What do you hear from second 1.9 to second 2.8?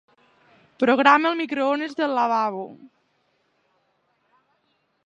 del lavabo.